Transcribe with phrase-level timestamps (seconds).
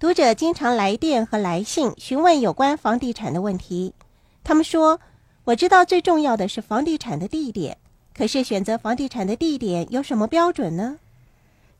[0.00, 3.92] 读者经常来电和来信询问有关房地产的问题。
[4.42, 4.98] 他们说
[5.44, 7.76] ：“我知道最重要的是房地产的地点，
[8.16, 10.96] 可是选择房地产的地点有什么标准呢？”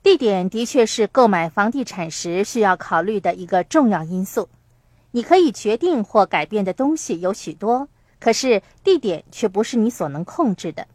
[0.05, 4.51] 地点的确是购买房地产时需要考虑的一个重要因素。
[5.13, 10.87] 你可以决定或改变的东西有许多，可是地点却不是你所能控制的。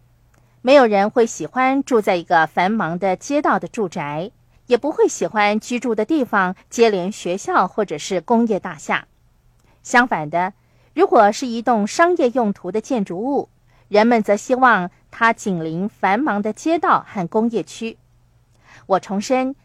[0.61, 4.29] 没有人会喜欢住在一个繁忙的街道的住宅，
[4.68, 9.08] 也不会喜欢居住的地方接连学校或者是工业大厦。
[9.84, 10.53] 相反的，
[10.94, 13.49] 如果是一栋商业用途的建筑物，
[13.88, 17.98] 人们则希望它紧邻繁忙的街道和工业区。
[18.88, 19.55] 我重申，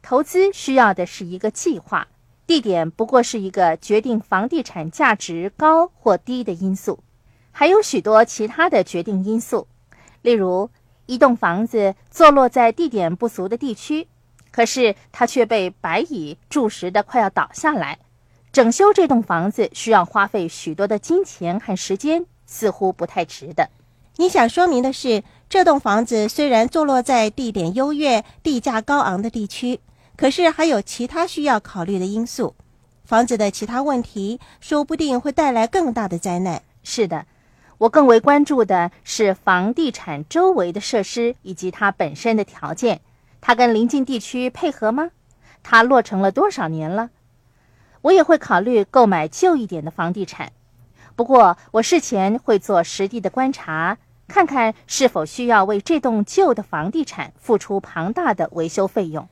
[0.00, 2.08] 投资需要的是一个计划。
[2.46, 7.00] 地点不过是一个决定房地产价值高或低的因素，
[7.50, 9.66] 还有许多其他的决定因素。
[10.22, 10.70] 例如，
[11.06, 14.06] 一栋房子坐落在地点不俗的地区，
[14.56, 17.98] 可是它却被白蚁蛀蚀的快要倒下来，
[18.50, 23.68] 整修这栋房子需要花费许多的金钱和时间，似乎不太值得。
[24.16, 29.80] 你想说明的是，这栋房子虽然坐落在地点优越、地价高昂的地区。
[30.16, 32.54] 可是还有其他需要考虑的因素，
[33.04, 36.62] 房子的其他问题说不定会带来更大的灾难。
[36.82, 37.26] 是的，
[37.76, 43.02] 我更为关注的是房地产周围的设施以及它本身的条件，
[43.46, 45.12] 它跟邻近地区配合吗？
[45.62, 47.10] 它落成了多少年了？
[48.02, 50.50] 我也会考虑购买旧一点的房地产，
[51.14, 59.28] 不过我事前会做实地的观察，看看是否需要为这栋旧的房地产付出庞大的维修费用。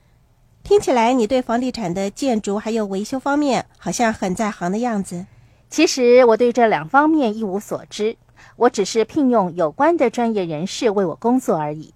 [0.62, 5.27] 听起来你对房地产的建筑还有维修方面好像很在行的样子。
[5.69, 8.17] 其实我对这两方面一无所知，
[8.55, 11.93] 我只是聘用有关的专业人士为我工作而已。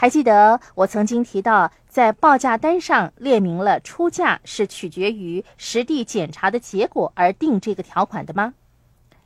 [0.00, 8.54] 还记得我曾经提到，在报价单上列明了出价是取决于实地检查的结果而定这个条款的吗？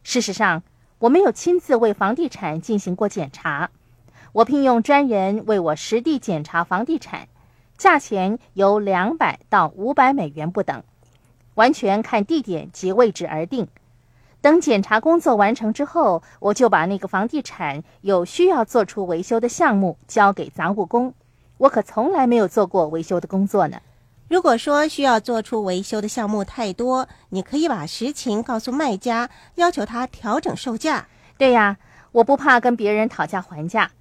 [0.02, 0.64] 事实上，
[0.98, 3.70] 我没有亲自为房地产进行过检查，
[4.32, 7.28] 我聘用专人为我实地检查房地产。
[7.78, 10.82] 价钱由两百到五百美元不等，
[11.54, 13.68] 完全看地点及位置而定。
[14.44, 21.14] 等检查工作完成之后，我就把那个房地产有需要做出维修的项目交给杂务工。
[21.56, 23.80] 我可从来没有做过维修的工作呢。
[24.28, 31.06] 如果说需要做出维修的项目太多，你可以把实情告诉卖家，要求他调整售价。
[31.38, 31.78] 对呀，
[32.12, 33.92] 我不怕跟别人讨价还价。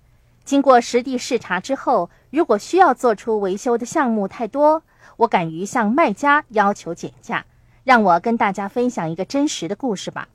[0.44, 4.84] 经过实地视察之后，如果需要做出维修的项目太多，
[5.16, 7.46] 我敢于向卖家要求减价。
[7.84, 10.30] 让我跟大家分享一个真实的故事吧。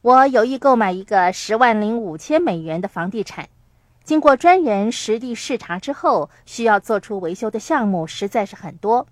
[0.00, 3.48] 我有意购买一个十万零五千美元的房地产，
[4.04, 9.06] 经过专人实地视察之后，需要做出维修的项目实在是很多。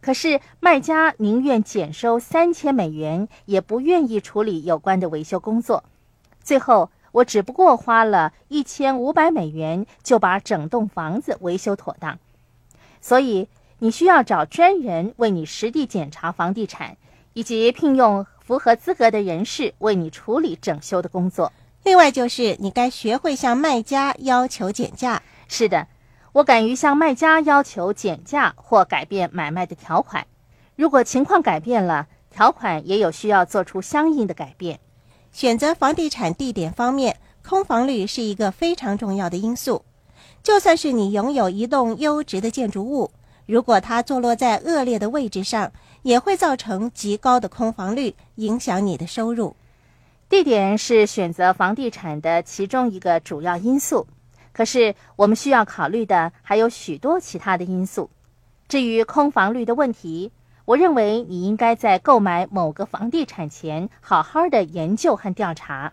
[0.00, 5.84] 可是卖家宁愿减收三千美元，也不愿意处理有关的维修工作。
[6.42, 6.90] 最后。
[7.12, 12.18] 我只不过花了一千五百美元就把整栋房子维修妥当，
[13.02, 13.50] 所以
[13.80, 16.96] 你需要找专人为你实地检查房地产，
[17.34, 21.52] 以及聘用符合资格的人士为你处理整修的工作。
[21.84, 25.22] 另外，就是你该学会向卖家要求减价。
[25.48, 25.88] 是的，
[26.32, 30.26] 我敢于向卖家要求减价或改变买卖的条款。
[30.76, 34.80] 如果情况改变了，条款也有需要做出相应的改变。
[35.32, 37.16] 选择房地产地点方面，
[37.46, 39.84] 空房率是一个非常重要的因素。
[40.42, 43.10] 就算是你拥有一栋优质的建筑物，
[43.46, 49.56] 如果它坐落在恶劣的位置上，也会造成极高的空房率，影响你的收入。
[50.28, 54.06] 地点是选择房地产的其中一个主要因素，
[54.52, 58.10] 可是我们需要考虑的还有许多其他的因素。
[58.66, 60.32] 至于空房率的问题，
[60.64, 65.92] 我认为你应该在购买某个房地产前，好好的研究和调查。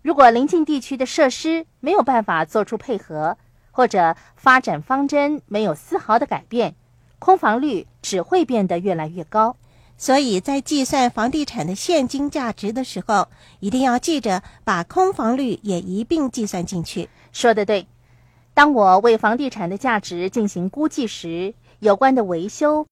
[0.00, 3.36] 如果邻近地区的设施没有办法做出配合，
[3.70, 6.74] 或者发展方针没有丝毫的改变，
[7.24, 9.56] 空房率只会变得越来越高。
[9.96, 13.28] 所以在计算房地产的现金价值的时候，
[13.60, 17.08] 一定要记着把空房率也一并计算进去。
[17.32, 17.86] 说的对。
[18.52, 22.82] 当我为房地产的价值进行估计时，有关的维修